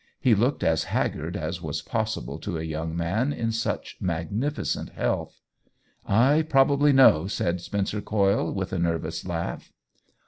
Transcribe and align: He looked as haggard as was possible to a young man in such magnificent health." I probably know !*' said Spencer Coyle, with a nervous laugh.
He 0.19 0.33
looked 0.33 0.63
as 0.63 0.85
haggard 0.85 1.37
as 1.37 1.61
was 1.61 1.83
possible 1.83 2.39
to 2.39 2.57
a 2.57 2.63
young 2.63 2.97
man 2.97 3.31
in 3.31 3.51
such 3.51 3.97
magnificent 4.01 4.89
health." 4.93 5.39
I 6.33 6.41
probably 6.41 6.91
know 6.91 7.27
!*' 6.91 7.27
said 7.27 7.61
Spencer 7.61 8.01
Coyle, 8.01 8.51
with 8.51 8.73
a 8.73 8.79
nervous 8.79 9.27
laugh. 9.27 9.71